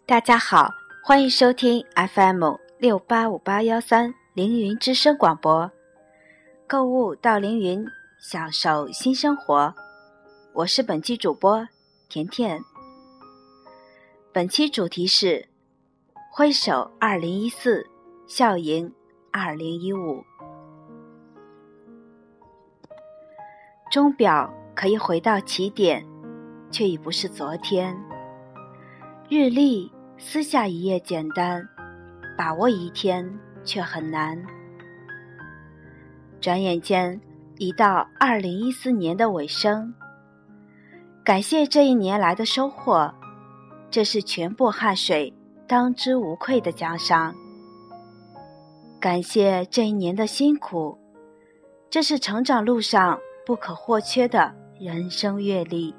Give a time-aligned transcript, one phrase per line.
[0.00, 0.68] 大家好，
[1.04, 5.70] 欢迎收听 FM 六八五八幺三凌云之声广播，
[6.66, 7.86] 购物到凌云，
[8.18, 9.72] 享受新生活。
[10.54, 11.66] 我是本期主播
[12.08, 12.60] 甜甜。
[14.32, 15.48] 本期主题是
[16.32, 17.86] 挥手二零一四，
[18.26, 18.92] 笑迎
[19.30, 20.24] 二零一五。
[23.90, 26.04] 钟表可以回到起点，
[26.70, 27.96] 却已不是昨天。
[29.34, 31.66] 日历撕下一页简单，
[32.36, 33.26] 把握一天
[33.64, 34.38] 却很难。
[36.38, 37.18] 转眼间
[37.56, 39.94] 已到二零一四年的尾声，
[41.24, 43.10] 感谢这一年来的收获，
[43.90, 45.32] 这是全部汗水
[45.66, 47.34] 当之无愧的奖赏。
[49.00, 50.98] 感谢这一年的辛苦，
[51.88, 55.94] 这是成长路上不可或缺的人生阅历。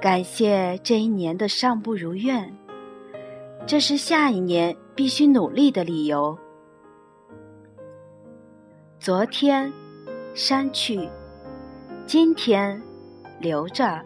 [0.00, 2.54] 感谢这一年的尚不如愿，
[3.66, 6.36] 这是下一年必须努力的理由。
[9.00, 9.72] 昨天
[10.34, 11.08] 删去，
[12.06, 12.80] 今天
[13.40, 14.04] 留着，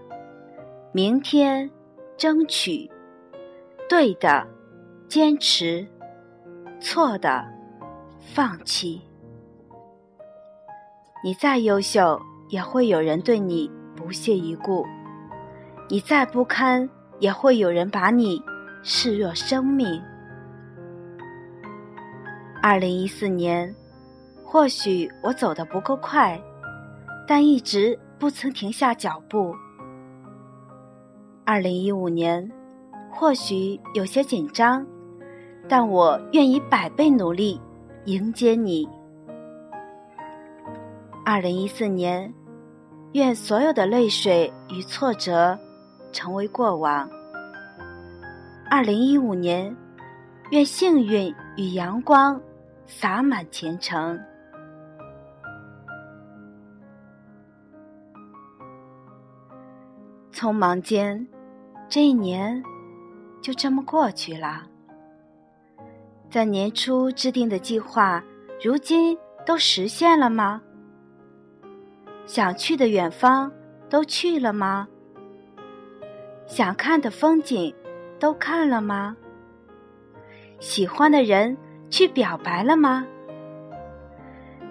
[0.93, 1.69] 明天
[2.17, 2.89] 争取，
[3.89, 4.47] 对的
[5.09, 5.87] 坚持，
[6.81, 7.45] 错的
[8.21, 9.01] 放弃。
[11.23, 12.19] 你再优秀，
[12.49, 14.87] 也会有人对你不屑一顾。
[15.93, 16.89] 你再不堪，
[17.19, 18.41] 也会有人把你
[18.81, 20.01] 视若生命。
[22.63, 23.75] 二零一四年，
[24.45, 26.41] 或许我走得不够快，
[27.27, 29.53] 但一直不曾停下脚步。
[31.45, 32.49] 二零一五年，
[33.11, 34.87] 或许有些紧张，
[35.69, 37.61] 但我愿以百倍努力
[38.05, 38.89] 迎接你。
[41.25, 42.33] 二零一四年，
[43.15, 45.59] 愿所有的泪水与挫折。
[46.13, 47.09] 成为过往。
[48.71, 49.75] 二零一五年，
[50.51, 52.41] 愿幸运与阳光
[52.87, 54.19] 洒满前程。
[60.33, 61.27] 匆忙间，
[61.89, 62.63] 这一年
[63.43, 64.63] 就这么过去了。
[66.31, 68.23] 在年初制定的计划，
[68.63, 70.63] 如今都实现了吗？
[72.25, 73.51] 想去的远方
[73.89, 74.87] 都去了吗？
[76.51, 77.73] 想看的风景，
[78.19, 79.17] 都看了吗？
[80.59, 81.57] 喜欢的人
[81.91, 83.07] 去表白了吗？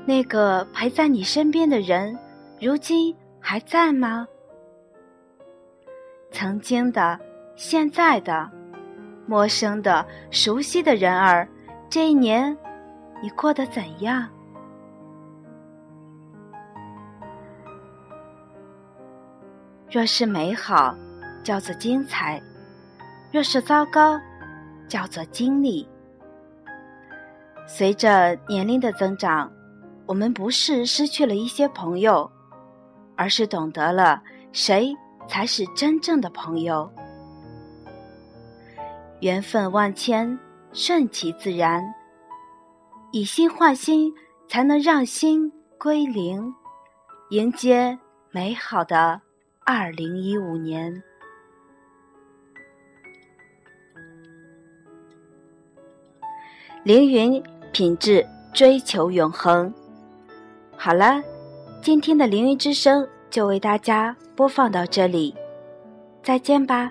[0.06, 2.20] 那个陪在你身边的人，
[2.60, 4.28] 如今还在吗？
[6.32, 7.18] 曾经的、
[7.56, 8.52] 现在的、
[9.26, 11.48] 陌生的、熟悉的人儿，
[11.90, 12.56] 这一年，
[13.24, 14.28] 你过得怎样？
[19.90, 20.94] 若是美好。
[21.44, 22.42] 叫做精彩，
[23.32, 24.20] 若是糟糕，
[24.88, 25.88] 叫做经历。
[27.68, 29.52] 随着年龄的增长，
[30.06, 32.30] 我们不是失去了一些朋友，
[33.16, 34.96] 而是懂得了谁
[35.28, 36.92] 才是真正的朋友。
[39.20, 40.40] 缘分万千，
[40.74, 41.84] 顺其自然，
[43.12, 44.12] 以心换心，
[44.48, 46.54] 才能让心归零，
[47.30, 48.00] 迎接
[48.32, 49.22] 美好的
[49.66, 51.04] 二零一五年。
[56.84, 59.72] 凌云品质追求永恒。
[60.78, 61.22] 好了，
[61.82, 65.36] 今天的凌云之声就为大家播放到这里，
[66.24, 66.90] 再见吧。